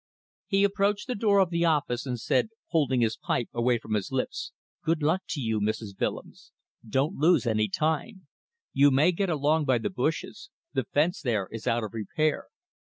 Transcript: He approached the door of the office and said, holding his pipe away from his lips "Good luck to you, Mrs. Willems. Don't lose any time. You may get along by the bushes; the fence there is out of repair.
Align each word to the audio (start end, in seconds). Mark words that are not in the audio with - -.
He 0.47 0.63
approached 0.63 1.05
the 1.05 1.13
door 1.13 1.37
of 1.37 1.51
the 1.51 1.63
office 1.63 2.07
and 2.07 2.19
said, 2.19 2.49
holding 2.69 3.01
his 3.01 3.17
pipe 3.17 3.49
away 3.53 3.77
from 3.77 3.93
his 3.93 4.11
lips 4.11 4.51
"Good 4.83 5.03
luck 5.03 5.21
to 5.29 5.39
you, 5.39 5.59
Mrs. 5.61 5.89
Willems. 5.99 6.51
Don't 6.83 7.17
lose 7.19 7.45
any 7.45 7.67
time. 7.67 8.25
You 8.73 8.89
may 8.89 9.11
get 9.11 9.29
along 9.29 9.65
by 9.65 9.77
the 9.77 9.91
bushes; 9.91 10.49
the 10.73 10.85
fence 10.85 11.21
there 11.21 11.47
is 11.51 11.67
out 11.67 11.83
of 11.83 11.93
repair. 11.93 12.47